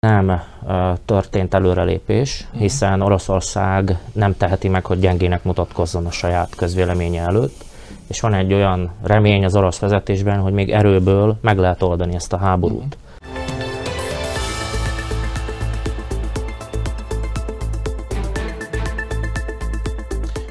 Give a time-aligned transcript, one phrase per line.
[0.00, 0.42] nem
[1.04, 2.58] történt előrelépés, mhm.
[2.60, 7.64] hiszen Oroszország nem teheti meg, hogy gyengének mutatkozzon a saját közvéleménye előtt,
[8.08, 12.32] és van egy olyan remény az orosz vezetésben, hogy még erőből meg lehet oldani ezt
[12.32, 12.80] a háborút.
[12.80, 13.36] Mhm.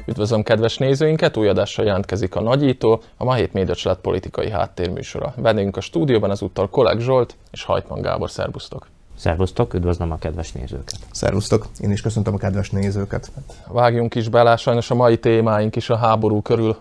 [0.06, 5.32] Üdvözlöm kedves nézőinket, új adással jelentkezik a Nagyító, a Ma Hét Média politikai háttérműsora.
[5.36, 8.86] Vendégünk a stúdióban ezúttal Kolek Zsolt és Hajtman Gábor, szervusztok!
[9.18, 10.98] Szervusztok, üdvözlöm a kedves nézőket!
[11.10, 13.30] Szervusztok, én is köszöntöm a kedves nézőket!
[13.66, 16.76] Vágjunk is bele, sajnos a mai témáink is a háború körül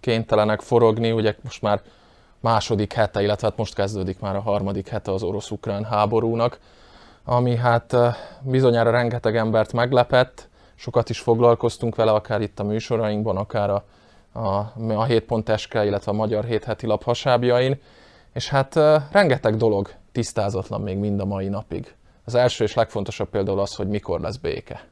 [0.00, 1.80] kénytelenek forogni, ugye most már
[2.40, 6.58] második hete, illetve hát most kezdődik már a harmadik hete az orosz-ukrán háborúnak,
[7.24, 13.36] ami hát eh, bizonyára rengeteg embert meglepett, sokat is foglalkoztunk vele, akár itt a műsorainkban,
[13.36, 13.84] akár a,
[14.32, 17.80] a, a 7.sk, illetve a Magyar Hétheti Lap hasábjain,
[18.32, 21.94] és hát uh, rengeteg dolog tisztázatlan még mind a mai napig.
[22.24, 24.88] Az első és legfontosabb például az, hogy mikor lesz béke.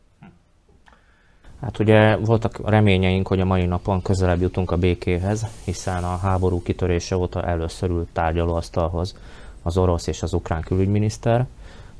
[1.60, 6.62] Hát ugye voltak reményeink, hogy a mai napon közelebb jutunk a békéhez, hiszen a háború
[6.62, 9.16] kitörése óta először ült tárgyalóasztalhoz
[9.62, 11.46] az orosz és az ukrán külügyminiszter,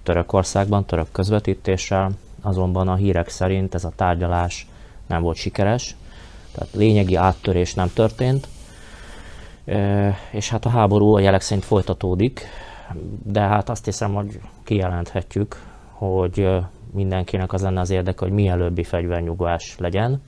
[0.02, 2.10] Törökországban, török közvetítéssel,
[2.42, 4.66] azonban a hírek szerint ez a tárgyalás
[5.06, 5.96] nem volt sikeres,
[6.52, 8.48] tehát lényegi áttörés nem történt,
[10.30, 12.46] és hát a háború a jelek szerint folytatódik,
[13.22, 15.56] de hát azt hiszem, hogy kijelenthetjük,
[15.92, 16.48] hogy
[16.92, 20.22] mindenkinek az lenne az érdeke, hogy mielőbbi fegyvernyugvás legyen,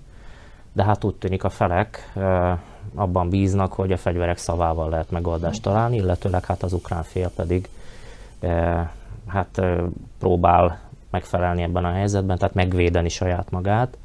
[0.72, 2.12] de hát úgy tűnik a felek
[2.94, 7.68] abban bíznak, hogy a fegyverek szavával lehet megoldást találni, illetőleg hát az ukrán fél pedig
[9.26, 9.62] hát
[10.18, 13.98] próbál megfelelni ebben a helyzetben, tehát megvédeni saját magát.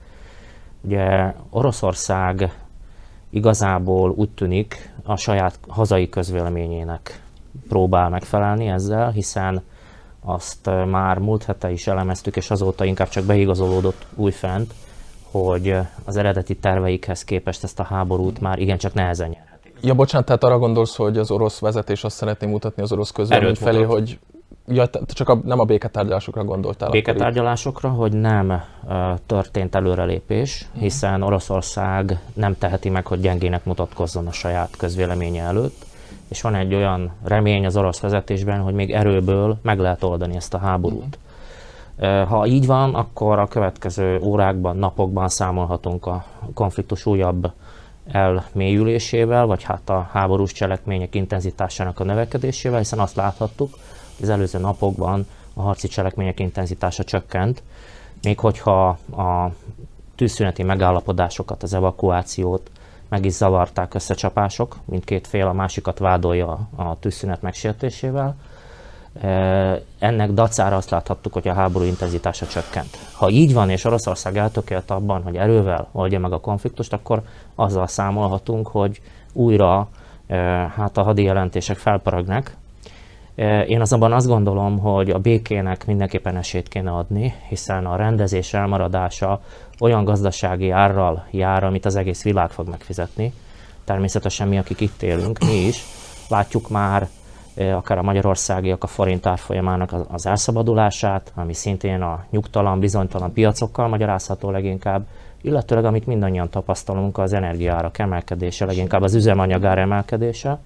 [0.82, 2.54] Ugye Oroszország
[3.30, 7.24] igazából úgy tűnik a saját hazai közvéleményének
[7.68, 9.64] próbál megfelelni ezzel, hiszen
[10.22, 14.74] azt már múlt hete is elemeztük, és azóta inkább csak beigazolódott újfent,
[15.32, 19.74] hogy az eredeti terveikhez képest ezt a háborút már igencsak nehezen nyerhetik.
[19.82, 23.56] Ja, bocsánat, tehát arra gondolsz, hogy az orosz vezetés azt szeretné mutatni az orosz közvélemény
[23.56, 24.20] felé, hogy
[24.68, 26.90] Ja, csak a, nem a béketárgyalásokra gondoltál.
[26.90, 28.94] Béketárgyalásokra, hogy nem uh,
[29.26, 30.82] történt előrelépés, uh-huh.
[30.82, 35.85] hiszen Oroszország nem teheti meg, hogy gyengének mutatkozzon a saját közvéleménye előtt,
[36.28, 40.54] és van egy olyan remény az orosz vezetésben, hogy még erőből meg lehet oldani ezt
[40.54, 41.02] a háborút.
[41.02, 42.28] Uh-huh.
[42.28, 47.52] Ha így van, akkor a következő órákban, napokban számolhatunk a konfliktus újabb
[48.12, 53.78] elmélyülésével, vagy hát a háborús cselekmények intenzitásának a növekedésével, hiszen azt láthattuk,
[54.22, 57.64] az előző napokban a harci cselekmények intenzitása csökkent,
[58.22, 58.88] még hogyha
[59.18, 59.52] a
[60.16, 62.70] tűzszüneti megállapodásokat, az evakuációt
[63.10, 68.36] meg is zavarták összecsapások, mindkét fél a másikat vádolja a tűzszünet megsértésével.
[70.00, 72.98] Ennek dacára azt láthattuk, hogy a háború intenzitása csökkent.
[73.14, 77.22] Ha így van, és Oroszország eltökélt abban, hogy erővel oldja meg a konfliktust, akkor
[77.56, 79.02] azzal számolhatunk, hogy
[79.34, 79.88] újra
[80.76, 82.56] hát a hadi jelentések felparagnak,
[83.68, 89.42] én azonban azt gondolom, hogy a békének mindenképpen esélyt kéne adni, hiszen a rendezés elmaradása
[89.80, 93.34] olyan gazdasági árral jár, amit az egész világ fog megfizetni.
[93.84, 95.84] Természetesen mi, akik itt élünk, mi is
[96.30, 97.08] látjuk már
[97.58, 104.50] akár a magyarországiak a forint árfolyamának az elszabadulását, ami szintén a nyugtalan, bizonytalan piacokkal magyarázható
[104.50, 105.06] leginkább,
[105.42, 110.60] illetőleg amit mindannyian tapasztalunk, az energiárak emelkedése, leginkább az üzemanyagár emelkedése.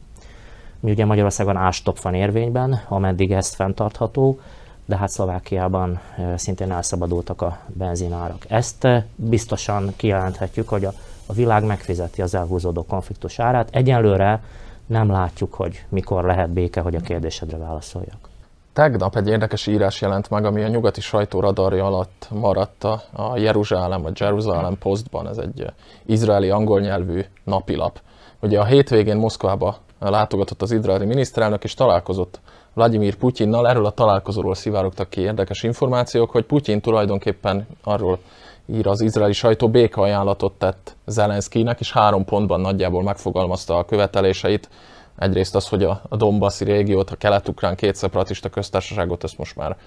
[0.80, 4.40] Mi ugye Magyarországon ástop van érvényben, ameddig ezt fenntartható,
[4.86, 6.00] de hát Szlovákiában
[6.36, 8.46] szintén elszabadultak a benzinárak.
[8.48, 10.94] Ezt biztosan kijelenthetjük, hogy a,
[11.26, 13.70] a világ megfizeti az elhúzódó konfliktus árát.
[13.72, 14.44] Egyenlőre
[14.86, 18.30] nem látjuk, hogy mikor lehet béke, hogy a kérdésedre válaszoljak.
[18.74, 23.04] Tegnap egy érdekes írás jelent meg, ami a nyugati sajtó radarja alatt maradt a,
[23.36, 25.66] Jeruzsálem, a Jerusalem Postban, ez egy
[26.06, 28.00] izraeli angol nyelvű napilap.
[28.42, 32.40] Ugye a hétvégén Moszkvába látogatott az izraeli miniszterelnök, és találkozott
[32.74, 33.68] Vladimir Putyinnal.
[33.68, 38.20] Erről a találkozóról szivárogtak ki érdekes információk, hogy Putyin tulajdonképpen arról
[38.66, 44.70] ír az izraeli sajtó ajánlatot tett Zelenszkinek, és három pontban nagyjából megfogalmazta a követeléseit.
[45.18, 49.78] Egyrészt az, hogy a Donbassi régiót, a kelet-ukrán két szeparatista köztársaságot ezt most már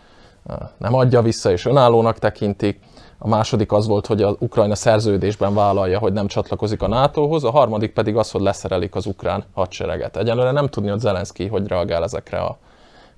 [0.79, 2.81] nem adja vissza és önállónak tekintik.
[3.25, 7.51] A második az volt, hogy az Ukrajna szerződésben vállalja, hogy nem csatlakozik a NATO-hoz, a
[7.51, 10.17] harmadik pedig az, hogy leszerelik az ukrán hadsereget.
[10.17, 12.59] Egyelőre nem tudni, hogy Zelenszky hogy reagál ezekre a,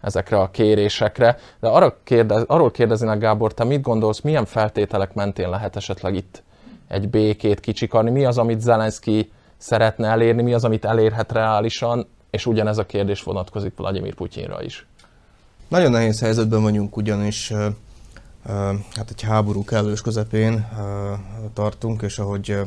[0.01, 5.49] ezekre a kérésekre, de arra kérdez, arról kérdezinek Gábor, te mit gondolsz, milyen feltételek mentén
[5.49, 6.43] lehet esetleg itt
[6.89, 12.47] egy békét kicsikarni, mi az, amit Zelenszky szeretne elérni, mi az, amit elérhet reálisan, és
[12.47, 14.87] ugyanez a kérdés vonatkozik Vladimir Putyinra is.
[15.69, 17.53] Nagyon nehéz helyzetben vagyunk, ugyanis
[18.95, 20.69] hát egy háború kellős közepén
[21.53, 22.59] tartunk, és ahogy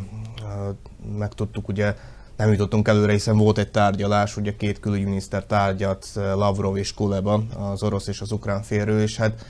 [1.18, 1.96] megtudtuk, ugye
[2.38, 7.84] nem jutottunk előre, hiszen volt egy tárgyalás, ugye két külügyminiszter tárgyat, Lavrov és Kuleba, az
[7.84, 9.46] orosz és az ukrán félről, és hát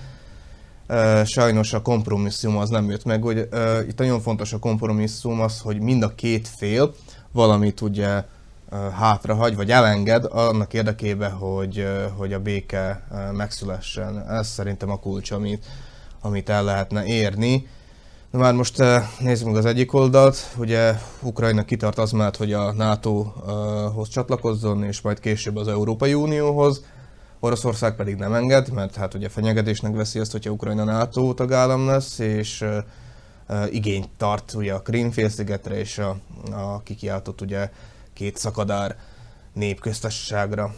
[1.25, 3.21] sajnos a kompromisszum az nem jött meg.
[3.21, 3.47] Hogy,
[3.88, 6.94] itt nagyon fontos a kompromisszum az, hogy mind a két fél
[7.31, 8.23] valamit ugye
[8.94, 14.30] hátrahagy, vagy elenged annak érdekében, hogy, hogy a béke megszülessen.
[14.30, 15.65] Ez szerintem a kulcs, amit,
[16.22, 17.68] amit el lehetne érni.
[18.31, 18.84] Na már most
[19.19, 25.02] nézzük meg az egyik oldalt, ugye Ukrajna kitart az mellett, hogy a NATO-hoz csatlakozzon, és
[25.02, 26.84] majd később az Európai Unióhoz.
[27.40, 32.19] Oroszország pedig nem enged, mert hát ugye fenyegetésnek veszi azt, hogyha Ukrajna NATO tagállam lesz,
[32.19, 32.84] és uh,
[33.72, 36.18] igényt tart ugye a Krímfélszigetre és a,
[36.52, 37.69] a kikiáltott ugye
[38.14, 38.96] két szakadár
[39.54, 40.74] népköztársaságra.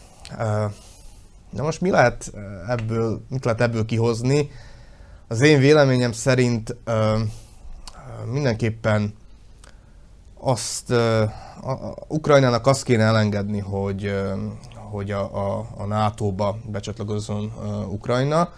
[1.50, 2.32] Na most mi lehet
[2.68, 4.50] ebből, mit lehet ebből kihozni?
[5.30, 6.94] Az én véleményem szerint uh,
[8.32, 9.14] mindenképpen
[10.40, 11.22] azt uh,
[11.60, 14.38] a, a, Ukrajnának azt kéne elengedni, hogy, uh,
[14.90, 18.52] hogy a, a, a NATO-ba becsatlakozzon uh, Ukrajna.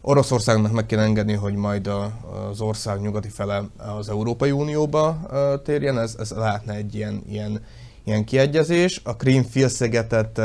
[0.00, 2.12] Oroszországnak meg kell engedni, hogy majd a,
[2.50, 7.64] az ország nyugati fele az Európai Unióba uh, térjen, ez, ez lehetne egy ilyen, ilyen,
[8.04, 9.00] ilyen kiegyezés.
[9.04, 10.40] A Krím félszigetet,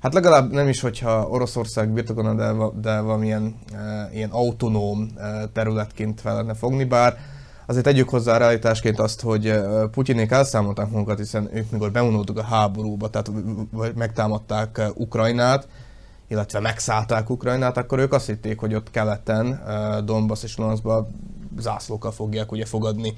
[0.00, 5.22] hát legalább nem is, hogyha Oroszország birtokolna, de, de valamilyen uh, ilyen autonóm uh,
[5.52, 7.16] területként fel lehetne fogni, bár
[7.68, 9.60] Azért tegyük hozzá a realitásként azt, hogy
[9.90, 13.30] Putyinék elszámolták magukat, hiszen ők mikor bevonultak a háborúba, tehát
[13.94, 15.68] megtámadták Ukrajnát,
[16.28, 19.62] illetve megszállták Ukrajnát, akkor ők azt hitték, hogy ott keleten,
[20.04, 21.08] Donbass és Luhanskban
[21.58, 23.14] zászlókkal fogják ugye fogadni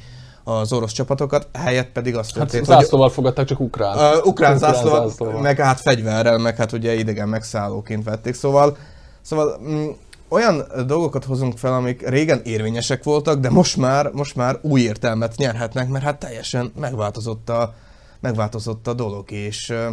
[0.51, 3.17] az orosz csapatokat, helyett pedig azt hát történt, hát, zászlóval hogy...
[3.17, 3.97] fogadták, csak ukrán.
[3.97, 8.77] Uh, ukrán, ukrán zászlóval, zászlóval, meg hát fegyverrel, meg hát ugye idegen megszállóként vették, szóval,
[9.23, 9.89] szóval mm,
[10.29, 15.37] olyan dolgokat hozunk fel, amik régen érvényesek voltak, de most már, most már új értelmet
[15.37, 17.75] nyerhetnek, mert hát teljesen megváltozott a,
[18.21, 19.89] megváltozott a dolog, és ö,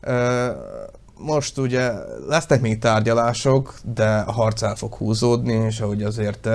[0.00, 0.50] ö,
[1.18, 1.92] most ugye
[2.28, 6.48] lesznek még tárgyalások, de a harc el fog húzódni, és ahogy azért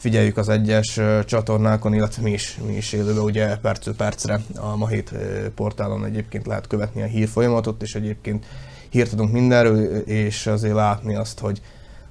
[0.00, 4.88] figyeljük az egyes csatornákon, illetve mi is, mi is élőben ugye percről percre a Ma
[4.88, 5.14] Hét
[5.54, 8.46] portálon egyébként lehet követni a hírfolyamatot, és egyébként
[8.88, 11.60] hírt tudunk mindenről, és azért látni azt, hogy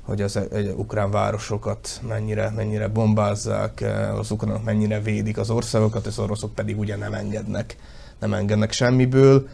[0.02, 0.40] hogy az
[0.76, 3.86] ukrán városokat mennyire, mennyire bombázzák,
[4.18, 7.76] az ukránok mennyire védik az országokat, az oroszok pedig ugye nem engednek,
[8.20, 9.48] nem engednek semmiből.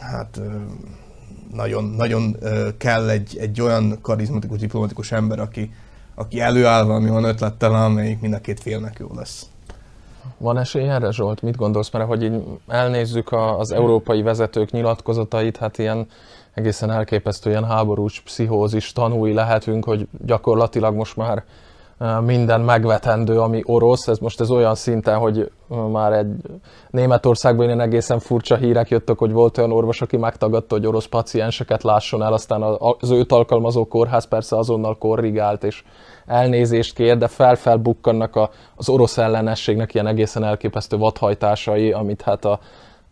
[0.00, 0.40] Hát
[1.52, 2.36] nagyon, nagyon
[2.76, 5.70] kell egy, egy olyan karizmatikus, diplomatikus ember, aki,
[6.14, 9.46] aki előáll valami olyan ötlettel, amelyik mind a két félnek jó lesz.
[10.38, 11.42] Van esély erre, Zsolt?
[11.42, 11.90] Mit gondolsz?
[11.90, 16.06] Mert hogy így elnézzük az európai vezetők nyilatkozatait, hát ilyen
[16.54, 21.44] egészen elképesztő ilyen háborús pszichózis tanúi lehetünk, hogy gyakorlatilag most már
[22.24, 24.08] minden megvetendő, ami orosz.
[24.08, 25.50] Ez most ez olyan szinten, hogy
[25.92, 26.34] már egy
[26.90, 31.82] Németországban ilyen egészen furcsa hírek jöttek, hogy volt olyan orvos, aki megtagadta, hogy orosz pacienseket
[31.82, 32.62] lásson el, aztán
[33.00, 35.84] az őt alkalmazó kórház persze azonnal korrigált, és
[36.26, 42.58] elnézést kér, de felfelbukkannak az orosz ellenességnek ilyen egészen elképesztő vadhajtásai, amit hát a,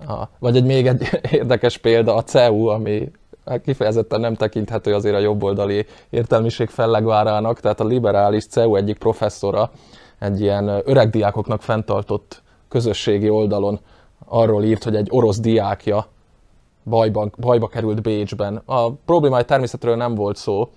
[0.06, 1.08] a, vagy egy még egy
[1.40, 3.10] érdekes példa, a CEU, ami
[3.64, 9.70] kifejezetten nem tekinthető azért a jobboldali értelmiség fellegvárának, tehát a liberális CEU egyik professzora
[10.18, 13.80] egy ilyen öreg diákoknak fenntartott közösségi oldalon
[14.24, 16.06] arról írt, hogy egy orosz diákja
[16.84, 18.62] bajban, bajba került Bécsben.
[18.64, 20.68] A problémája természetről nem volt szó,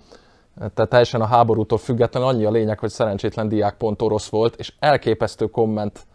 [0.56, 4.72] tehát teljesen a háborútól függetlenül annyi a lényeg, hogy szerencsétlen diák pont orosz volt, és
[4.78, 6.06] elképesztő komment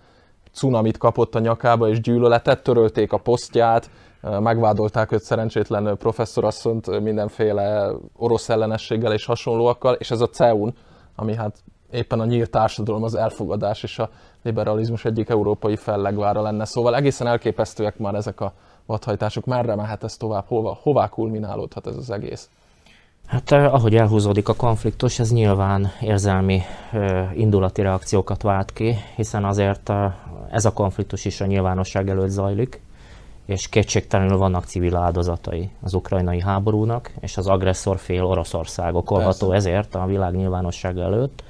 [0.52, 3.90] cunamit kapott a nyakába, és gyűlöletet, törölték a posztját,
[4.22, 10.74] megvádolták őt szerencsétlen professzorasszont mindenféle orosz ellenességgel és hasonlóakkal, és ez a CEUN,
[11.16, 11.58] ami hát
[11.92, 14.10] éppen a nyílt társadalom, az elfogadás és a
[14.44, 16.66] liberalizmus egyik európai fellegvára lenne.
[16.66, 18.54] Szóval egészen elképesztőek már ezek a
[18.86, 19.46] vadhajtások.
[19.46, 20.46] Merre mehet ez tovább?
[20.48, 22.50] Hova, hová kulminálódhat ez az egész?
[23.26, 26.62] Hát ahogy elhúzódik a konfliktus, ez nyilván érzelmi
[27.34, 29.92] indulati reakciókat vált ki, hiszen azért
[30.52, 32.82] ez a konfliktus is a nyilvánosság előtt zajlik,
[33.50, 39.70] és kétségtelenül vannak civil áldozatai az ukrajnai háborúnak, és az agresszor fél Oroszország okolható Persze.
[39.70, 41.44] ezért a világ nyilvánosság előtt.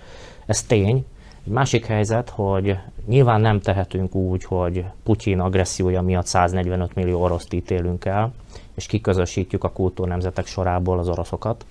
[0.46, 1.06] Ez tény.
[1.46, 2.78] Egy másik helyzet, hogy
[3.08, 8.34] nyilván nem tehetünk úgy, hogy Putyin agressziója miatt 145 millió oroszt ítélünk el,
[8.76, 11.66] és kiközösítjük a kultúrnemzetek sorából az oroszokat.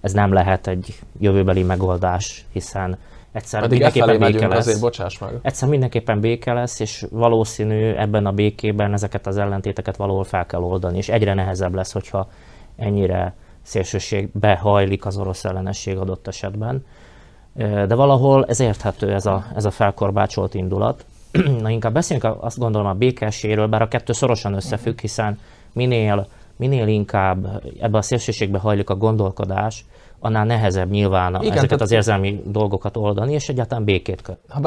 [0.00, 2.98] Ez nem lehet egy jövőbeli megoldás, hiszen
[3.32, 4.58] egyszer Pedig mindenképpen béke lesz.
[4.58, 5.30] Azért, bocsáss meg.
[5.42, 10.60] Egyszer mindenképpen béke lesz, és valószínű ebben a békében ezeket az ellentéteket valahol fel kell
[10.60, 12.30] oldani, és egyre nehezebb lesz, hogyha
[12.76, 16.84] ennyire szélsőségbe hajlik az orosz ellenesség adott esetben.
[17.54, 21.04] De valahol ez érthető, ez a, ez a felkorbácsolt indulat.
[21.62, 25.38] Na inkább beszéljünk azt gondolom a békességről, bár a kettő szorosan összefügg, hiszen
[25.72, 29.84] minél, minél inkább ebbe a szélsőségbe hajlik a gondolkodás,
[30.20, 31.80] annál nehezebb nyilván Igen, ezeket tehát...
[31.82, 34.38] az érzelmi dolgokat oldani, és egyáltalán békét köt.
[34.48, 34.60] Ha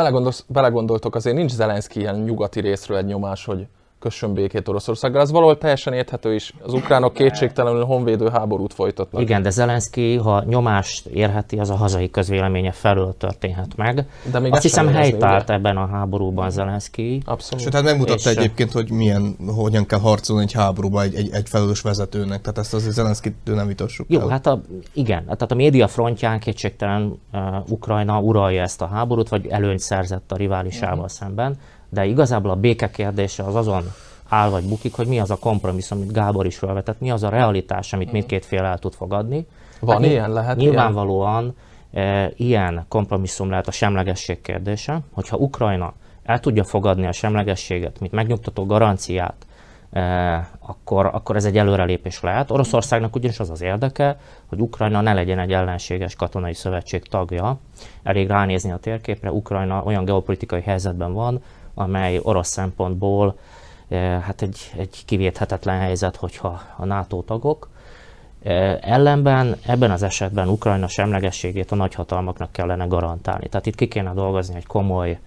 [0.48, 3.67] belegondoltok, azért nincs Zelenszky ilyen nyugati részről egy nyomás, hogy
[4.03, 5.22] kössön békét Oroszországgal.
[5.22, 6.53] Ez valahol teljesen érthető is.
[6.62, 9.22] Az ukránok kétségtelenül honvédő háborút folytatnak.
[9.22, 14.07] Igen, de Zelenszky, ha nyomást érheti, az a hazai közvéleménye felől történhet meg.
[14.31, 17.22] De még Azt hiszem helytált ebben a háborúban Zelenszky.
[17.25, 17.63] Abszolút.
[17.63, 21.50] Sőt, hát megmutatta és egyébként, hogy milyen, hogyan kell harcolni egy háborúban egy, egy, egy
[21.50, 22.41] felelős vezetőnek.
[22.41, 24.27] Tehát ezt az Zelenszky nem vitassuk Jó, el.
[24.27, 24.62] hát a,
[24.93, 30.31] igen, tehát a média frontján kétségtelen uh, Ukrajna uralja ezt a háborút, vagy előnyt szerzett
[30.31, 31.10] a riválisával uh-huh.
[31.10, 31.57] szemben
[31.94, 33.84] de igazából a béke kérdése az azon
[34.30, 37.30] áll vagy bukik, hogy mi az a kompromisszum, amit Gábor is felvetett, mi az a
[37.30, 39.48] realitás, amit mindkét fél el tud fogadni.
[39.80, 41.56] Van hát ilyen, lehet Nyilvánvalóan
[41.92, 42.08] ilyen?
[42.08, 48.12] E, ilyen kompromisszum lehet a semlegesség kérdése, hogyha Ukrajna el tudja fogadni a semlegességet, mint
[48.12, 49.46] megnyugtató garanciát,
[49.92, 50.02] e,
[50.60, 52.52] akkor, akkor ez egy előrelépés lehet.
[52.52, 57.58] Oroszországnak ugyanis az az érdeke, hogy Ukrajna ne legyen egy ellenséges katonai szövetség tagja.
[58.04, 61.42] Elég ránézni a térképre, Ukrajna olyan geopolitikai helyzetben van,
[61.74, 63.38] amely orosz szempontból
[63.88, 67.70] eh, hát egy, egy kivéthetetlen helyzet, hogyha a NATO tagok.
[68.44, 73.48] Eh, ellenben ebben az esetben Ukrajna semlegességét a nagyhatalmaknak kellene garantálni.
[73.48, 75.20] Tehát itt ki kéne dolgozni egy komoly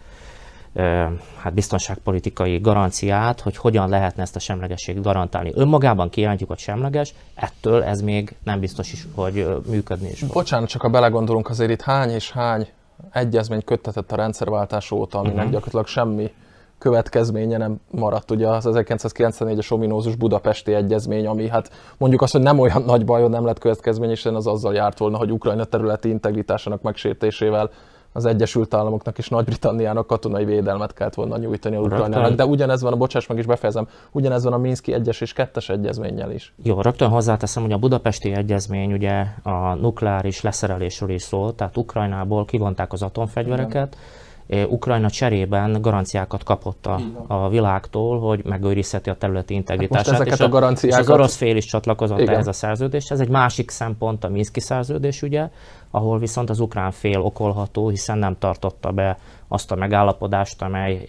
[0.72, 5.52] eh, hát biztonságpolitikai garanciát, hogy hogyan lehetne ezt a semlegességet garantálni.
[5.54, 10.22] Önmagában kijelentjük, hogy semleges, ettől ez még nem biztos is, hogy működni is.
[10.22, 12.68] Bocsánat, csak ha belegondolunk, azért itt hány és hány
[13.12, 15.52] egyezmény köttetett a rendszerváltás óta, aminek uh-huh.
[15.52, 16.32] gyakorlatilag semmi
[16.78, 18.30] következménye nem maradt.
[18.30, 23.20] Ugye az 1994-es ominózus budapesti egyezmény, ami hát mondjuk azt, hogy nem olyan nagy baj,
[23.20, 27.70] hogy nem lett következmény, és az azzal járt volna, hogy Ukrajna területi integritásának megsértésével
[28.16, 32.34] az Egyesült Államoknak és Nagy-Britanniának katonai védelmet kellett volna nyújtani a Ukrajnának.
[32.34, 35.70] De ugyanez van, a bocsáss meg is befejezem, ugyanez van a Minszki 1-es és 2-es
[35.70, 36.54] egyezménnyel is.
[36.62, 42.44] Jó, rögtön hozzáteszem, hogy a budapesti egyezmény ugye a nukleáris leszerelésről is szól, tehát Ukrajnából
[42.44, 49.54] kivonták az atomfegyvereket, Igen Ukrajna cserében garanciákat kapott a, a világtól, hogy megőrizheti a területi
[49.54, 50.06] integritását.
[50.06, 51.00] Hát ezeket és a, garanciákat...
[51.00, 52.34] és az orosz fél is csatlakozott Igen.
[52.34, 53.20] ehhez a szerződéshez.
[53.20, 55.48] Ez egy másik szempont a Minszki szerződés, ugye,
[55.90, 61.08] ahol viszont az ukrán fél okolható, hiszen nem tartotta be azt a megállapodást, amely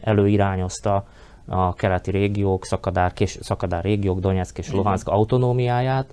[0.00, 1.06] előirányozta
[1.48, 6.06] a keleti régiók, szakadár, kés, szakadár régiók, Donetsk és Luhansk autonómiáját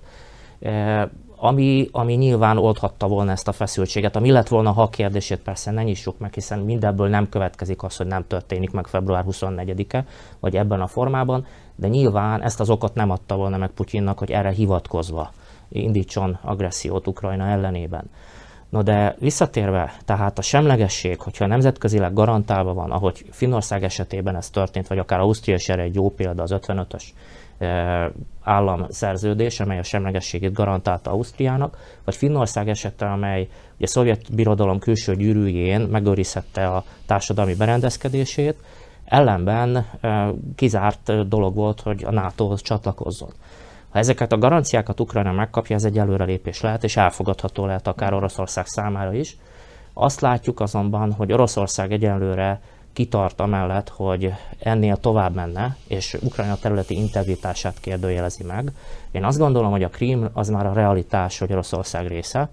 [1.44, 4.16] ami, ami nyilván oldhatta volna ezt a feszültséget.
[4.16, 7.96] Ami lett volna, ha a kérdését persze ne nyissuk meg, hiszen mindebből nem következik az,
[7.96, 10.06] hogy nem történik meg február 24-e,
[10.40, 11.46] vagy ebben a formában,
[11.76, 15.32] de nyilván ezt az okot nem adta volna meg Putyinnak, hogy erre hivatkozva
[15.68, 18.10] indítson agressziót Ukrajna ellenében.
[18.68, 24.86] No de visszatérve, tehát a semlegesség, hogyha nemzetközileg garantálva van, ahogy Finnország esetében ez történt,
[24.86, 27.02] vagy akár Ausztria is erre egy jó példa, az 55-ös
[28.42, 35.14] államszerződés, amely a semlegességét garantálta Ausztriának, vagy Finnország esete, amely ugye a szovjet birodalom külső
[35.14, 38.56] gyűrűjén megőrizhette a társadalmi berendezkedését,
[39.04, 39.86] ellenben
[40.54, 43.32] kizárt dolog volt, hogy a NATO-hoz csatlakozzon.
[43.88, 48.66] Ha ezeket a garanciákat Ukrajna megkapja, ez egy előrelépés lehet, és elfogadható lehet akár Oroszország
[48.66, 49.36] számára is.
[49.92, 52.60] Azt látjuk azonban, hogy Oroszország egyenlőre
[52.94, 58.72] kitart amellett, hogy ennél tovább menne, és Ukrajna területi integritását kérdőjelezi meg.
[59.10, 62.48] Én azt gondolom, hogy a Krím az már a realitás, hogy Oroszország része.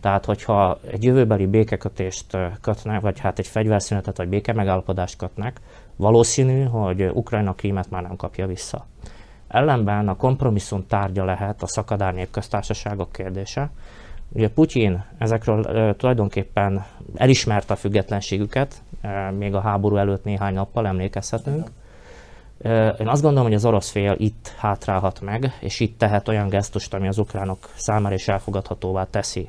[0.00, 5.60] Tehát, hogyha egy jövőbeli békekötést kötnek, vagy hát egy fegyverszünetet, vagy békemegállapodást kötnek,
[5.96, 8.86] valószínű, hogy Ukrajna Krímet már nem kapja vissza.
[9.48, 13.70] Ellenben a kompromisszum tárgya lehet a szakadár népköztársaságok kérdése,
[14.32, 16.84] Ugye Putyin ezekről e, tulajdonképpen
[17.14, 21.70] elismerte a függetlenségüket, e, még a háború előtt néhány nappal emlékezhetünk.
[22.62, 26.48] E, én azt gondolom, hogy az orosz fél itt hátrálhat meg, és itt tehet olyan
[26.48, 29.48] gesztust, ami az ukránok számára is elfogadhatóvá teszi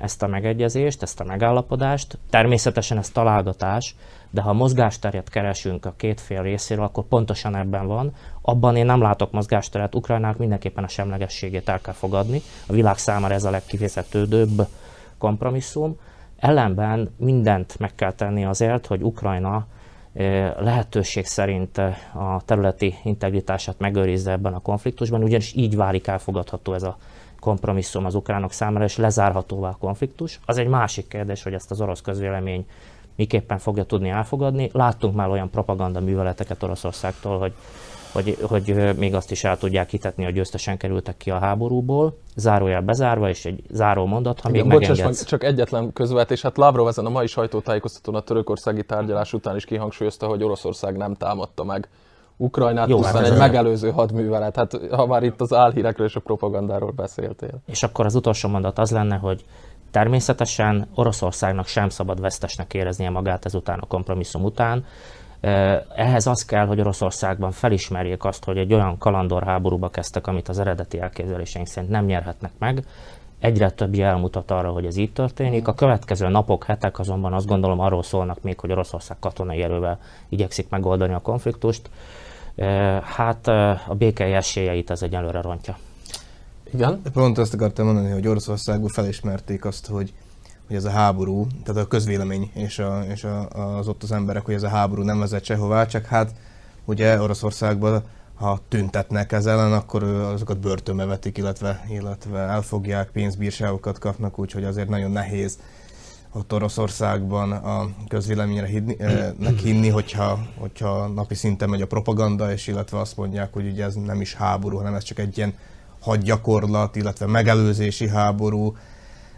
[0.00, 2.18] ezt a megegyezést, ezt a megállapodást.
[2.30, 3.94] Természetesen ez találgatás,
[4.30, 8.14] de ha mozgásteret keresünk a két fél részéről, akkor pontosan ebben van.
[8.42, 12.40] Abban én nem látok mozgásteret, Ukrajnának mindenképpen a semlegességét el kell fogadni.
[12.66, 14.66] A világ számára ez a legkifizetődőbb
[15.18, 15.96] kompromisszum.
[16.36, 19.66] Ellenben mindent meg kell tenni azért, hogy Ukrajna
[20.58, 21.78] lehetőség szerint
[22.12, 26.96] a területi integritását megőrizze ebben a konfliktusban, ugyanis így válik elfogadható ez a
[27.40, 30.40] kompromisszum az ukránok számára, és lezárhatóvá a konfliktus.
[30.44, 32.66] Az egy másik kérdés, hogy ezt az orosz közvélemény
[33.16, 34.70] miképpen fogja tudni elfogadni.
[34.72, 37.52] Láttunk már olyan propaganda műveleteket Oroszországtól, hogy
[38.12, 42.18] hogy, hogy még azt is el tudják hitetni, hogy győztesen kerültek ki a háborúból.
[42.36, 45.24] Zárójel bezárva, és egy záró mondat, ha Igen, még bocsáss, megengedsz.
[45.24, 46.42] csak egyetlen közvetés.
[46.42, 51.14] Hát Lavrov ezen a mai sajtótájékoztatón a törökországi tárgyalás után is kihangsúlyozta, hogy Oroszország nem
[51.14, 51.88] támadta meg
[52.40, 54.56] Ukrajnát, Jó, pusztán egy megelőző hadművelet.
[54.56, 57.58] Hát ha már itt az álhírekről és a propagandáról beszéltél.
[57.66, 59.44] És akkor az utolsó mondat az lenne, hogy
[59.90, 64.84] természetesen Oroszországnak sem szabad vesztesnek éreznie magát ezután a kompromisszum után.
[65.96, 71.00] Ehhez az kell, hogy Oroszországban felismerjék azt, hogy egy olyan kalandorháborúba kezdtek, amit az eredeti
[71.00, 72.84] elképzeléseink szerint nem nyerhetnek meg.
[73.40, 75.68] Egyre több jel mutat arra, hogy ez így történik.
[75.68, 80.68] A következő napok, hetek azonban azt gondolom arról szólnak még, hogy Oroszország katonai erővel igyekszik
[80.68, 81.90] megoldani a konfliktust.
[83.02, 83.46] Hát
[83.88, 85.78] a békei esélyeit ez egyelőre rontja.
[86.72, 87.02] Igen?
[87.12, 90.12] Pont ezt akartam mondani, hogy Oroszországban felismerték azt, hogy,
[90.66, 94.44] hogy ez a háború, tehát a közvélemény és, a, és a, az ott az emberek,
[94.44, 96.34] hogy ez a háború nem vezet sehová, csak hát
[96.84, 98.02] ugye Oroszországban
[98.38, 104.88] ha tüntetnek ez ellen, akkor azokat börtönbe vetik, illetve, illetve elfogják, pénzbírságokat kapnak, úgyhogy azért
[104.88, 105.58] nagyon nehéz
[106.32, 109.32] ott Oroszországban a közvéleményre hinni, eh,
[109.62, 113.94] hinni hogyha, hogyha napi szinten megy a propaganda, és illetve azt mondják, hogy ugye ez
[113.94, 115.54] nem is háború, hanem ez csak egy ilyen
[116.00, 118.76] hadgyakorlat, illetve megelőzési háború,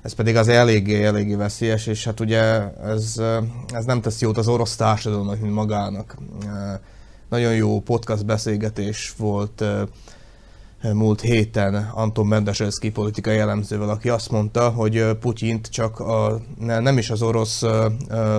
[0.03, 4.39] ez pedig az eléggé, eléggé veszélyes, és hát ugye ez, eh, ez nem tesz jót
[4.39, 6.17] az orosz társadalomnak, mint magának.
[6.47, 6.79] Eh,
[7.29, 9.65] nagyon jó podcast beszélgetés volt
[10.83, 17.11] múlt héten Anton Mendesevszki politikai elemzővel, aki azt mondta, hogy Putyint csak a, nem is
[17.11, 17.63] az orosz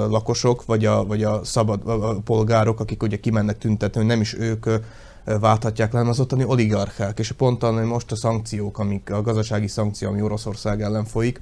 [0.09, 4.65] lakosok, vagy a, vagy a szabad a polgárok, akik ugye kimennek tüntetni, nem is ők
[5.39, 7.19] válthatják le, hanem az ottani oligarchák.
[7.19, 11.39] És pont most a szankciók, amik a gazdasági szankció, ami Oroszország ellen folyik,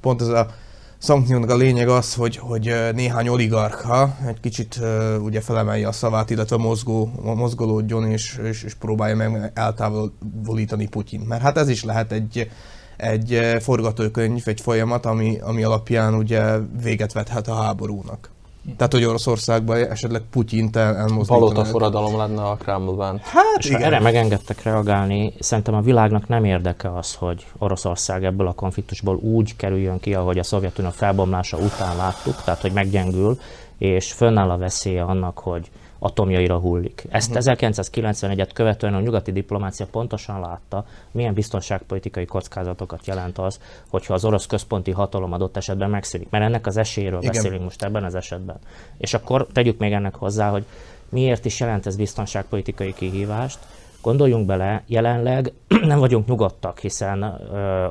[0.00, 0.50] pont ez a
[0.98, 4.80] szankciónak a lényeg az, hogy, hogy néhány oligarcha egy kicsit
[5.20, 11.20] ugye felemelje a szavát, illetve mozgó, mozgolódjon és, és, és próbálja meg eltávolítani Putyin.
[11.20, 12.50] Mert hát ez is lehet egy,
[12.96, 18.30] egy forgatókönyv, egy folyamat, ami, ami alapján ugye véget vethet a háborúnak.
[18.76, 21.26] Tehát, hogy Oroszországban esetleg Putyint elmozdítanak.
[21.26, 23.20] Palota forradalom lenne a Kremlben.
[23.22, 23.82] Hát És igen.
[23.82, 29.56] erre megengedtek reagálni, szerintem a világnak nem érdeke az, hogy Oroszország ebből a konfliktusból úgy
[29.56, 33.38] kerüljön ki, ahogy a Szovjetunió felbomlása után láttuk, tehát hogy meggyengül,
[33.78, 37.04] és fönnáll a veszélye annak, hogy atomjaira hullik.
[37.08, 37.54] Ezt uh-huh.
[37.54, 37.70] Mhm.
[37.70, 44.46] 1991-et követően a nyugati diplomácia pontosan látta, milyen biztonságpolitikai kockázatokat jelent az, hogyha az orosz
[44.46, 46.30] központi hatalom adott esetben megszűnik.
[46.30, 47.32] Mert ennek az esélyéről Igen.
[47.32, 48.56] beszélünk most ebben az esetben.
[48.98, 50.64] És akkor tegyük még ennek hozzá, hogy
[51.08, 53.58] miért is jelent ez biztonságpolitikai kihívást,
[54.06, 55.52] Gondoljunk bele, jelenleg
[55.92, 57.40] nem vagyunk nyugodtak, hiszen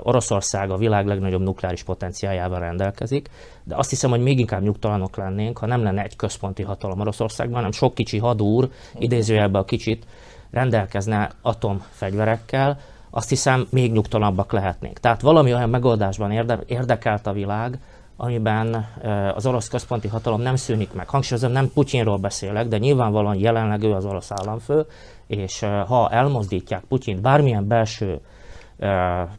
[0.04, 3.30] Oroszország a világ legnagyobb nukleáris potenciájával rendelkezik,
[3.64, 7.56] de azt hiszem, hogy még inkább nyugtalanok lennénk, ha nem lenne egy központi hatalom Oroszországban,
[7.56, 10.06] hanem sok kicsi hadúr, idézőjelben a kicsit,
[10.52, 15.00] rendelkezne atomfegyverekkel, azt hiszem még nyugtalanabbak lehetnénk.
[15.00, 17.80] Tehát valami olyan megoldásban érde, érdekelt a világ,
[18.18, 18.88] amiben
[19.36, 21.10] az orosz központi hatalom nem szűnik meg.
[21.10, 24.86] Hangsúlyozom, nem Putyinról beszélek, de nyilvánvalóan jelenleg ő az orosz államfő,
[25.28, 28.20] és ha elmozdítják Putyint bármilyen belső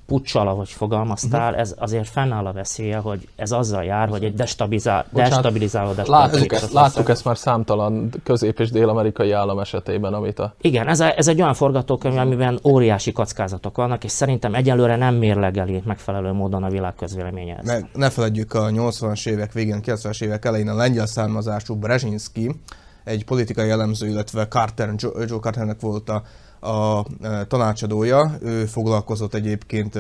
[0.07, 1.61] puccsal, ahogy fogalmaztál, uh-huh.
[1.61, 6.07] ez azért fennáll a veszélye, hogy ez azzal jár, hogy egy destabilizál, destabilizálódás.
[6.07, 10.55] Láttuk, ezt, láttuk ezt már számtalan közép- és dél-amerikai állam esetében, amit a...
[10.61, 15.14] Igen, ez, a, ez egy olyan forgatókönyv, amiben óriási kockázatok vannak, és szerintem egyelőre nem
[15.14, 17.66] mérlegeli megfelelő módon a világ közvéleménye ezt.
[17.66, 22.61] Ne, ne feledjük a 80-as évek végén, 90-as évek elején a lengyel származású Brzezinski,
[23.05, 26.22] egy politikai elemző, illetve Carter, Joe, Joe Carternek volt a
[26.60, 27.04] a
[27.48, 29.98] tanácsadója, ő foglalkozott egyébként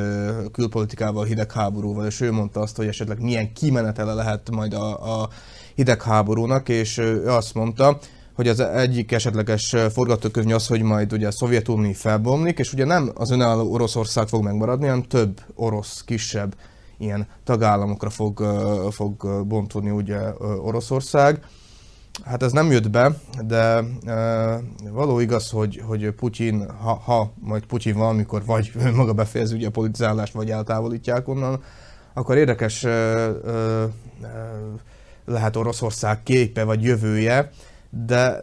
[0.52, 5.28] külpolitikával, hidegháborúval, és ő mondta azt, hogy esetleg milyen kimenetele lehet majd a, a
[5.74, 7.98] hidegháborúnak, és ő azt mondta,
[8.34, 13.10] hogy az egyik esetleges forgatókönyv az, hogy majd ugye a Szovjetunió felbomlik, és ugye nem
[13.14, 16.54] az önálló Oroszország fog megmaradni, hanem több orosz, kisebb
[16.98, 18.44] ilyen tagállamokra fog,
[18.90, 20.18] fog bontódni ugye
[20.62, 21.40] Oroszország
[22.24, 27.66] Hát ez nem jött be, de e, való igaz, hogy, hogy Putyin, ha, ha majd
[27.66, 31.62] Putyin valamikor vagy maga befejezi ugye a politizálást, vagy eltávolítják onnan,
[32.14, 33.32] akkor érdekes e, e,
[35.24, 37.50] lehet Oroszország képe vagy jövője,
[37.90, 38.42] de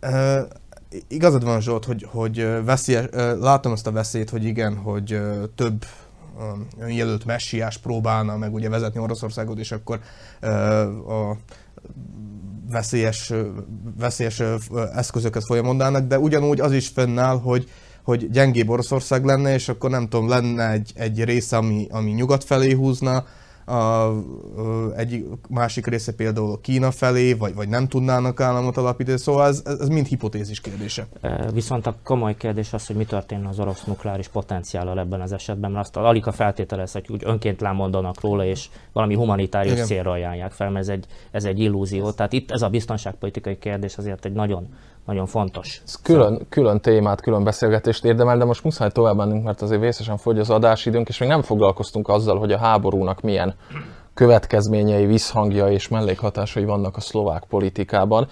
[0.00, 0.46] e,
[1.08, 3.06] igazad van Zsolt, hogy, hogy veszélyes,
[3.40, 5.20] látom azt a veszélyt, hogy igen, hogy
[5.54, 5.84] több
[6.78, 10.00] önjelölt messiás próbálna meg ugye vezetni Oroszországot, és akkor
[11.08, 11.36] a
[12.70, 13.32] veszélyes,
[13.98, 14.42] veszélyes
[14.94, 17.68] eszközöket folyamondának, de ugyanúgy az is fennáll, hogy,
[18.02, 22.44] hogy gyengébb Oroszország lenne, és akkor nem tudom, lenne egy, egy része, ami, ami nyugat
[22.44, 23.24] felé húzna,
[23.66, 24.10] a,
[24.96, 29.88] egyik másik része például Kína felé, vagy, vagy nem tudnának államot alapítani, szóval ez, ez
[29.88, 31.06] mind hipotézis kérdése.
[31.52, 35.70] Viszont a komoly kérdés az, hogy mi történne az orosz nukleáris potenciállal ebben az esetben,
[35.70, 40.70] mert azt alig a feltételezhet, hogy önként lámondanak róla, és valami humanitárius célra ajánlják fel,
[40.70, 42.10] mert ez egy, ez egy illúzió.
[42.10, 44.68] Tehát itt ez a biztonságpolitikai kérdés azért egy nagyon
[45.06, 45.80] nagyon fontos.
[45.84, 50.16] Ez külön, külön témát, külön beszélgetést érdemel, de most muszáj tovább mennünk, mert azért vészesen
[50.16, 53.54] fogy az adásidőnk, és még nem foglalkoztunk azzal, hogy a háborúnak milyen
[54.14, 58.28] következményei, visszhangja és mellékhatásai vannak a szlovák politikában.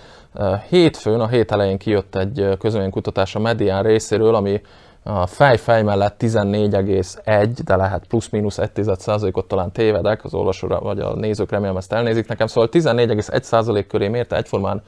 [0.69, 4.61] Hétfőn, a hét elején kijött egy közönkutatás a Medián részéről, ami
[5.03, 11.15] a fej-fej mellett 14,1, de lehet plusz-minusz 1% ot talán tévedek, az olvasóra vagy a
[11.15, 14.83] nézők remélem ezt elnézik nekem, szóval 14,1% köré mérte egyformán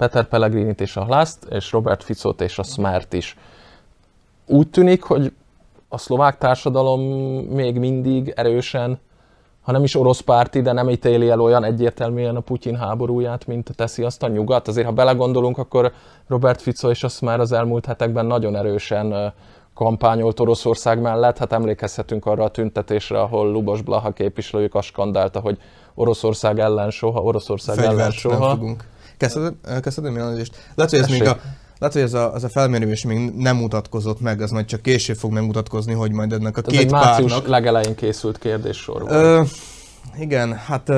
[0.00, 3.36] Peter Pellegrinit és a Hlászt, és Robert Ficot és a Smert is.
[4.46, 5.32] Úgy tűnik, hogy
[5.88, 7.00] a szlovák társadalom
[7.50, 9.00] még mindig erősen,
[9.60, 13.70] ha nem is orosz párti, de nem ítéli el olyan egyértelműen a Putyin háborúját, mint
[13.76, 14.68] teszi azt a nyugat.
[14.68, 15.92] Azért, ha belegondolunk, akkor
[16.28, 19.32] Robert Fico és a Smer az elmúlt hetekben nagyon erősen
[19.74, 21.38] kampányolt Oroszország mellett.
[21.38, 25.58] Hát emlékezhetünk arra a tüntetésre, ahol Lubos Blaha képviselőjük azt skandálta, hogy
[25.94, 28.46] Oroszország ellen soha, Oroszország Fegyvert ellen soha.
[28.46, 28.84] Nem fogunk.
[29.20, 30.70] Kezdhetem elnézést?
[30.74, 31.40] Lehet, hogy ez még a,
[31.78, 35.16] lehet, hogy ez a, ez a felmérés még nem mutatkozott meg, ez majd csak később
[35.16, 37.48] fog megmutatkozni, hogy majd ennek a ez két egy március párnak...
[37.48, 39.42] legelején készült kérdéssor Ö,
[40.18, 40.88] igen, hát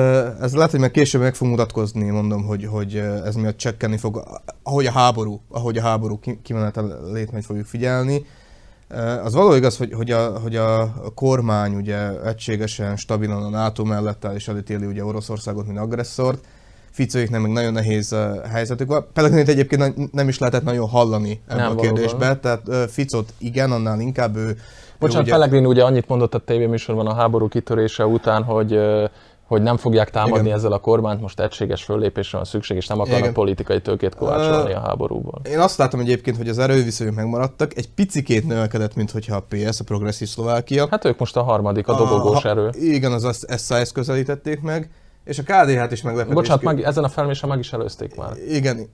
[0.41, 4.23] ez lehet, hogy meg később meg fog mutatkozni, mondom, hogy, hogy ez miatt csekkenni fog,
[4.63, 8.25] ahogy a háború, ahogy a háború kimenetelét majd fogjuk figyelni.
[9.23, 14.25] Az való igaz, hogy, hogy, a, hogy a kormány ugye egységesen, stabilan a NATO mellett
[14.25, 16.45] áll és elítéli ugye Oroszországot, mint agresszort,
[16.93, 19.05] Ficóiknek meg nagyon nehéz uh, helyzetük van.
[19.13, 23.99] Pellegrinit egyébként nem is lehetett nagyon hallani ebben a kérdésbe, tehát uh, Ficot igen, annál
[23.99, 24.57] inkább ő...
[24.99, 25.31] Bocsánat, ugye...
[25.31, 29.09] Pellegrini ugye annyit mondott a tévéműsorban a háború kitörése után, hogy uh,
[29.53, 30.57] hogy nem fogják támadni Igen.
[30.57, 33.33] ezzel a kormányt, most egységes föllépésre van szükség, és nem akarnak Igen.
[33.33, 35.41] politikai tőkét kovácsolni a háborúból.
[35.49, 39.79] Én azt látom egyébként, hogy az erőviszonyok megmaradtak, egy picikét növekedett, mint hogyha a PS,
[39.79, 40.87] a Progresszív Szlovákia.
[40.91, 42.69] Hát ők most a harmadik, a dobogós erő.
[42.73, 44.89] Igen, az SZSZ közelítették meg.
[45.23, 46.35] És a KDH-t is meglepetés.
[46.35, 48.33] Bocsánat, meg, ezen a felmérésen meg is előzték már.
[48.49, 48.89] Igen,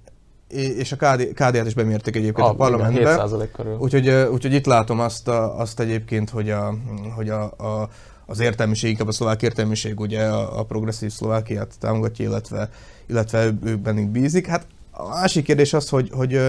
[0.48, 3.20] és a KD, KDH-t is bemérték egyébként a, a parlamentben.
[3.20, 3.78] 7% körül.
[3.78, 6.74] Úgyhogy, úgyhogy itt látom azt, a, azt egyébként, hogy, a,
[7.16, 7.90] hogy a, a,
[8.26, 12.70] az értelmiség, inkább a szlovák értelmiség ugye a, a progresszív Szlovákiát támogatja, illetve,
[13.08, 14.48] illetve ő, bennük bízik.
[14.48, 16.42] Hát a másik kérdés az, hogy, hogy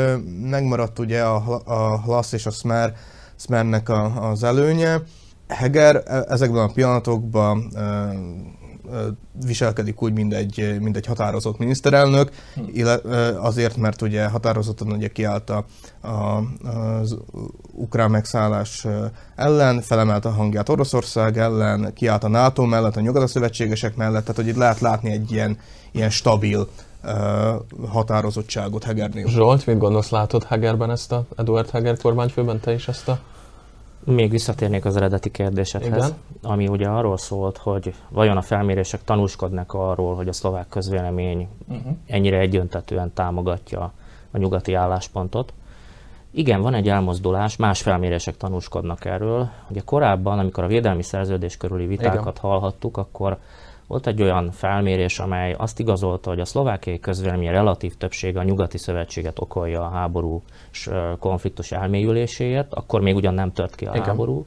[0.42, 2.94] megmaradt ugye a, a Hlasz és a Smer,
[3.36, 5.02] Smernek a, az előnye.
[5.48, 7.72] Heger e, ezekben a pillanatokban
[9.44, 12.90] viselkedik úgy, mint egy, mint egy határozott miniszterelnök, hm.
[13.40, 15.64] azért, mert ugye határozottan ugye kiállt a,
[17.00, 17.16] az
[17.72, 18.87] ukrán megszállás
[19.37, 24.37] ellen, felemelt a hangját Oroszország ellen, kiállt a NATO mellett, a nyugat szövetségesek mellett, tehát
[24.37, 25.59] hogy itt lehet látni egy ilyen,
[25.92, 26.68] ilyen stabil
[27.88, 29.29] határozottságot Hegernél.
[29.29, 33.20] Zsolt, mit gondolsz, látod Hegerben ezt a Eduard Heger kormányfőben, te is ezt a
[34.04, 36.18] még visszatérnék az eredeti kérdésedhez, Igen.
[36.42, 41.92] ami ugye arról szólt, hogy vajon a felmérések tanúskodnak arról, hogy a szlovák közvélemény uh-huh.
[42.06, 43.92] ennyire egyöntetően támogatja
[44.30, 45.52] a nyugati álláspontot.
[46.30, 49.48] Igen, van egy elmozdulás, más felmérések tanúskodnak erről.
[49.68, 52.50] Ugye korábban, amikor a védelmi szerződés körüli vitákat Igen.
[52.50, 53.38] hallhattuk, akkor
[53.90, 58.79] volt egy olyan felmérés, amely azt igazolta, hogy a szlovákiai közvélemény relatív többsége a nyugati
[58.79, 60.42] szövetséget okolja a háború
[61.18, 64.05] konfliktus elmélyüléséért, akkor még ugyan nem tört ki a Igen.
[64.05, 64.46] háború.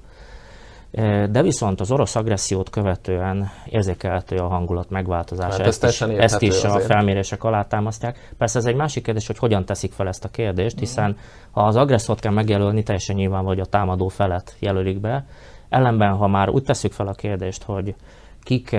[1.31, 5.57] De viszont az orosz agressziót követően érzékelhető a hangulat megváltozása.
[5.57, 8.33] Hát ezt, ezt, is, ezt is a felmérések alátámasztják.
[8.37, 11.17] Persze ez egy másik kérdés, hogy hogyan teszik fel ezt a kérdést, hiszen
[11.51, 15.25] ha az agresszort kell megjelölni, teljesen nyilván, hogy a támadó felet jelölik be.
[15.69, 17.95] Ellenben, ha már úgy tesszük fel a kérdést, hogy
[18.43, 18.75] kik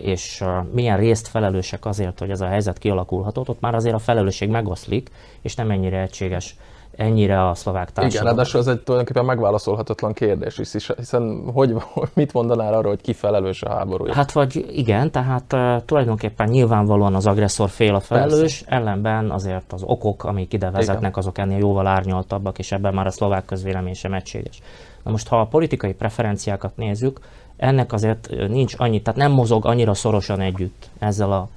[0.00, 4.48] és milyen részt felelősek azért, hogy ez a helyzet kialakulhatott, ott már azért a felelősség
[4.48, 5.10] megoszlik,
[5.42, 6.56] és nem ennyire egységes
[6.98, 8.10] ennyire a szlovák társadalom.
[8.10, 10.60] Igen, ráadásul ez egy tulajdonképpen megválaszolhatatlan kérdés,
[10.96, 11.74] hiszen hogy,
[12.14, 14.14] mit mondanál arra, hogy ki felelős a háborúja?
[14.14, 18.66] Hát vagy igen, tehát uh, tulajdonképpen nyilvánvalóan az agresszor fél a felelős, Persze.
[18.66, 23.10] ellenben azért az okok, amik ide vezetnek, azok ennél jóval árnyaltabbak, és ebben már a
[23.10, 24.60] szlovák közvélemény sem egységes.
[25.04, 27.20] Na most, ha a politikai preferenciákat nézzük,
[27.58, 31.48] ennek azért nincs annyi, tehát nem mozog annyira szorosan együtt ezzel a,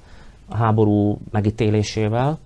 [0.52, 2.38] háború megítélésével.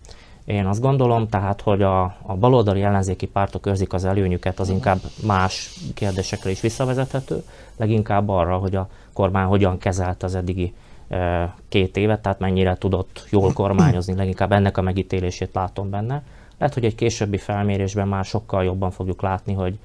[0.45, 4.99] Én azt gondolom, tehát, hogy a, a baloldali ellenzéki pártok őrzik az előnyüket, az inkább
[5.27, 7.43] más kérdésekre is visszavezethető,
[7.77, 10.75] leginkább arra, hogy a kormány hogyan kezelte az eddigi
[11.09, 16.23] e, két évet, tehát mennyire tudott jól kormányozni, leginkább ennek a megítélését látom benne.
[16.59, 19.79] Lehet, hogy egy későbbi felmérésben már sokkal jobban fogjuk látni, hogy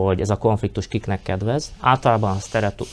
[0.00, 1.72] hogy ez a konfliktus kiknek kedvez.
[1.80, 2.38] Általában a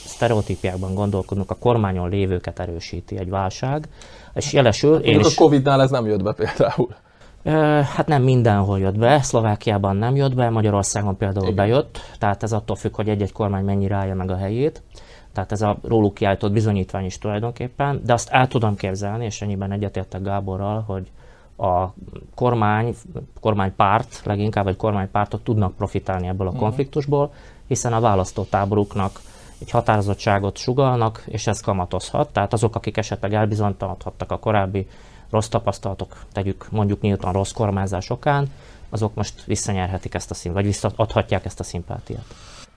[0.05, 3.87] sztereotípiákban gondolkodunk, a kormányon lévőket erősíti egy válság,
[4.33, 4.95] és jelesül...
[4.97, 5.37] Én is...
[5.37, 6.95] a Covid-nál ez nem jött be például.
[7.95, 11.55] Hát nem mindenhol jött be, Szlovákiában nem jött be, Magyarországon például Igen.
[11.55, 14.83] bejött, tehát ez attól függ, hogy egy-egy kormány mennyire állja meg a helyét.
[15.33, 19.71] Tehát ez a róluk kiállított bizonyítvány is tulajdonképpen, de azt el tudom képzelni, és ennyiben
[19.71, 21.11] egyetértek Gáborral, hogy
[21.59, 21.93] a
[22.35, 22.95] kormány,
[23.39, 26.59] kormánypárt, leginkább egy kormánypártok tudnak profitálni ebből a mhm.
[26.59, 27.33] konfliktusból,
[27.67, 29.19] hiszen a választótáboruknak
[29.59, 32.29] egy határozottságot sugalnak, és ez kamatozhat.
[32.29, 34.87] Tehát azok, akik esetleg elbizonytalanodhattak a korábbi
[35.29, 38.51] rossz tapasztalatok, tegyük mondjuk nyíltan rossz kormányzás okán,
[38.89, 42.25] azok most visszanyerhetik ezt a szín, vagy visszaadhatják ezt a szimpátiát.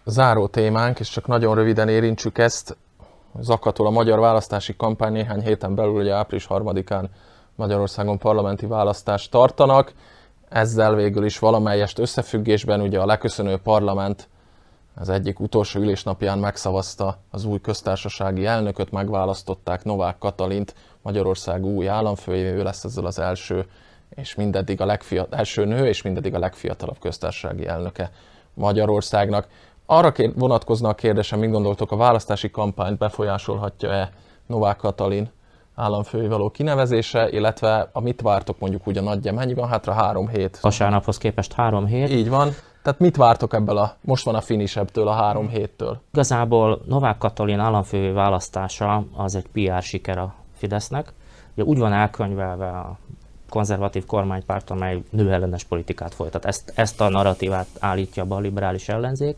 [0.04, 2.76] Záró témánk, és csak nagyon röviden érintsük ezt,
[3.40, 7.04] zakatol a magyar választási kampány néhány héten belül, ugye április 3-án
[7.62, 9.92] Magyarországon parlamenti választást tartanak.
[10.48, 14.28] Ezzel végül is valamelyest összefüggésben ugye a leköszönő parlament
[14.94, 22.58] az egyik utolsó ülésnapján megszavazta az új köztársasági elnököt, megválasztották Novák Katalint, Magyarország új államfőjévé,
[22.58, 23.66] ő lesz ezzel az első,
[24.14, 28.10] és mindeddig a legfiat, első nő, és mindeddig a legfiatalabb köztársasági elnöke
[28.54, 29.46] Magyarországnak.
[29.86, 34.10] Arra vonatkozna a kérdésem, mit gondoltok, a választási kampányt befolyásolhatja-e
[34.46, 35.30] Novák Katalin
[35.74, 39.92] államfői való kinevezése, illetve a mit vártok mondjuk úgy a nagyja, mennyi van hátra?
[39.92, 40.58] Három hét.
[40.60, 42.10] Vasárnaphoz képest három hét.
[42.10, 42.48] Így van.
[42.82, 46.00] Tehát mit vártok ebből a, most van a finisebbtől, a három héttől?
[46.12, 51.12] Igazából Novák Katalin államfői választása az egy PR siker a Fidesznek.
[51.54, 52.98] Ugye úgy van elkönyvelve a
[53.48, 56.44] konzervatív kormánypárt, amely nőellenes politikát folytat.
[56.44, 59.36] Ezt, ezt a narratívát állítja be a liberális ellenzék.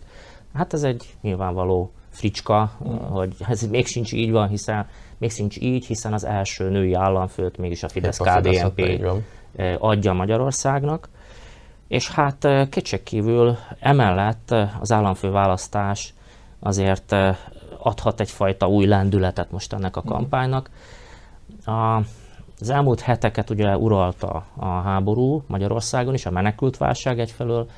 [0.55, 2.94] Hát ez egy nyilvánvaló fricska, mm.
[2.94, 4.87] hogy ez még sincs így van, hiszen
[5.18, 9.07] még sincs így, hiszen az első női államfőt mégis a Fidesz-KDNP
[9.79, 11.09] adja Magyarországnak.
[11.88, 16.14] És hát kétségkívül emellett az államfőválasztás
[16.61, 17.14] azért
[17.79, 20.09] adhat egyfajta új lendületet most ennek a mhm.
[20.09, 20.70] kampánynak.
[21.64, 21.96] A,
[22.61, 27.68] az elmúlt heteket ugye uralta a háború Magyarországon is, a menekültválság egyfelől,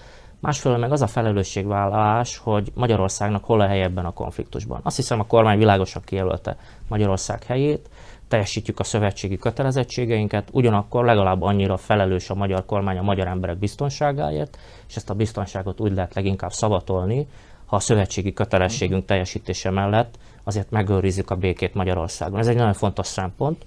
[0.47, 4.81] másfelől meg az a felelősségvállalás, hogy Magyarországnak hol a helye ebben a konfliktusban.
[4.83, 6.57] Azt hiszem a kormány világosan kijelölte
[6.89, 7.89] Magyarország helyét,
[8.29, 14.59] teljesítjük a szövetségi kötelezettségeinket, ugyanakkor legalább annyira felelős a magyar kormány a magyar emberek biztonságáért,
[14.89, 17.27] és ezt a biztonságot úgy lehet leginkább szavatolni,
[17.67, 22.39] ha a szövetségi kötelességünk teljesítése mellett azért megőrizzük a békét Magyarországon.
[22.39, 23.67] Ez egy nagyon fontos szempont,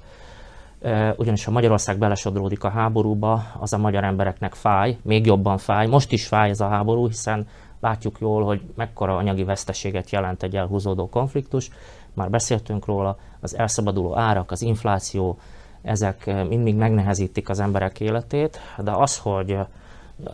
[1.17, 5.87] ugyanis ha Magyarország belesodródik a háborúba, az a magyar embereknek fáj, még jobban fáj.
[5.87, 7.47] Most is fáj ez a háború, hiszen
[7.79, 11.69] látjuk jól, hogy mekkora anyagi veszteséget jelent egy elhúzódó konfliktus.
[12.13, 15.39] Már beszéltünk róla, az elszabaduló árak, az infláció,
[15.81, 19.57] ezek mind-mind megnehezítik az emberek életét, de az, hogy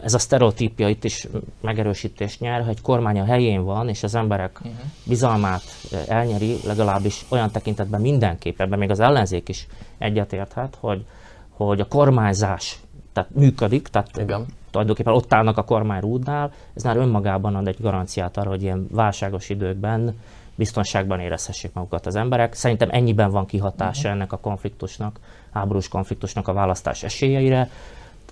[0.03, 1.27] ez a sztereotípia itt is
[1.61, 4.75] megerősítést nyer, hogy kormány a helyén van, és az emberek uh-huh.
[5.03, 5.63] bizalmát
[6.07, 9.67] elnyeri, legalábbis olyan tekintetben mindenképp, ebben még az ellenzék is
[9.97, 11.05] egyetérthet, hogy,
[11.49, 12.79] hogy a kormányzás
[13.13, 14.45] tehát működik, tehát Igen.
[14.71, 18.87] tulajdonképpen ott állnak a kormány rúdnál, ez már önmagában ad egy garanciát arra, hogy ilyen
[18.91, 20.15] válságos időkben
[20.55, 22.53] biztonságban érezhessék magukat az emberek.
[22.53, 24.13] Szerintem ennyiben van kihatása uh-huh.
[24.13, 25.19] ennek a konfliktusnak,
[25.51, 27.69] háborús konfliktusnak a választás esélyeire.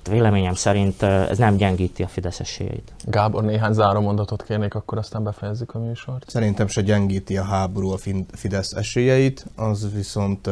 [0.10, 2.94] Véleményem szerint ez nem gyengíti a Fidesz esélyeit.
[3.06, 6.30] Gábor, néhány záró mondatot kérnék, akkor aztán befejezzük a műsort.
[6.30, 7.98] Szerintem se gyengíti a háború a
[8.32, 10.50] Fidesz esélyeit, az viszont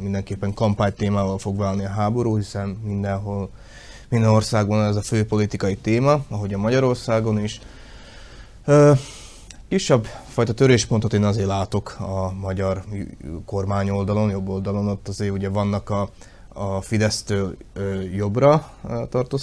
[0.00, 3.50] mindenképpen kampánytémával fog válni a háború, hiszen mindenhol,
[4.08, 7.60] minden országban ez a fő politikai téma, ahogy a Magyarországon is.
[9.68, 12.84] Kisebb fajta töréspontot én azért látok a magyar
[13.44, 16.08] kormány oldalon, jobb oldalon, ott azért ugye vannak a
[16.56, 17.56] a Fidesztől
[18.14, 18.70] jobbra
[19.10, 19.36] tartó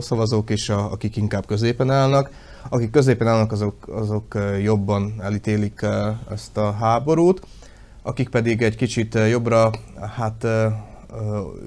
[0.00, 2.30] szavazók, és a, akik inkább középen állnak.
[2.68, 5.86] Akik középen állnak, azok, azok jobban elítélik
[6.30, 7.46] ezt a háborút,
[8.02, 9.70] akik pedig egy kicsit jobbra,
[10.16, 10.46] hát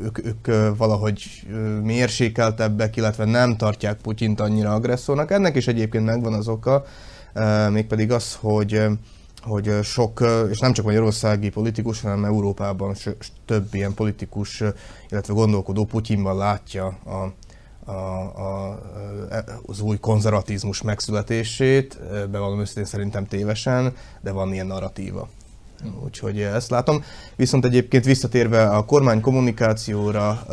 [0.03, 1.47] ők, ők valahogy
[1.83, 5.31] mérsékeltebbek, illetve nem tartják Putyint annyira agresszornak.
[5.31, 6.83] Ennek is egyébként megvan az oka,
[7.71, 8.81] mégpedig az, hogy
[9.41, 12.95] hogy sok, és nem csak magyarországi politikus, hanem Európában
[13.45, 14.63] több ilyen politikus,
[15.09, 17.33] illetve gondolkodó Putyinban látja a,
[17.91, 18.79] a, a,
[19.29, 21.99] e, az új konzervatizmus megszületését,
[22.31, 25.29] bevallom őszintén szerintem tévesen, de van ilyen narratíva.
[26.03, 27.03] Úgyhogy ezt látom.
[27.35, 30.45] Viszont egyébként visszatérve a kormány kommunikációra,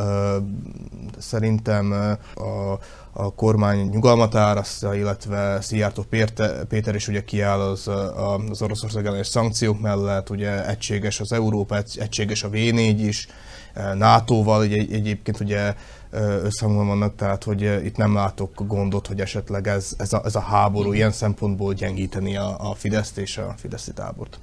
[1.19, 2.79] szerintem a,
[3.13, 6.05] a kormány nyugalmat árasztja, illetve Szijjártó
[6.69, 7.91] Péter is ugye kiáll az,
[8.51, 13.29] az Oroszország ellenes szankciók mellett, ugye egységes az Európa, egységes a V4 is,
[13.95, 15.75] NATO-val egy, egyébként ugye
[16.43, 20.41] összhangban vannak, tehát hogy itt nem látok gondot, hogy esetleg ez, ez, a, ez a
[20.41, 24.39] háború ilyen szempontból gyengíteni a, a Fideszt és a Fideszi tábort.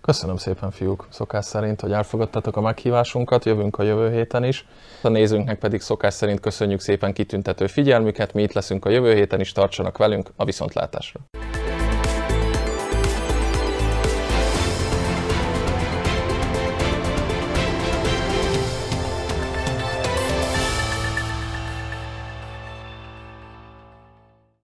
[0.00, 4.66] Köszönöm szépen, fiúk, szokás szerint, hogy elfogadtatok a meghívásunkat, jövünk a jövő héten is.
[5.02, 9.40] A nézőnknek pedig szokás szerint köszönjük szépen kitüntető figyelmüket, mi itt leszünk a jövő héten
[9.40, 11.20] is, tartsanak velünk a viszontlátásra.